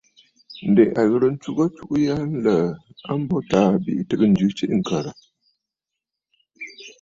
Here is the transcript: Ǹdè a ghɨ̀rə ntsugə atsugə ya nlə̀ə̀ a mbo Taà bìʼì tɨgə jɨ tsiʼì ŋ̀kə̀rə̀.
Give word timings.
Ǹdè 0.69 0.83
a 0.99 1.01
ghɨ̀rə 1.09 1.27
ntsugə 1.33 1.63
atsugə 1.69 1.97
ya 2.07 2.15
nlə̀ə̀ 2.33 2.63
a 3.09 3.11
mbo 3.21 3.37
Taà 3.49 3.69
bìʼì 3.83 4.03
tɨgə 4.09 4.25
jɨ 4.37 4.47
tsiʼì 4.57 4.73
ŋ̀kə̀rə̀. 4.79 5.13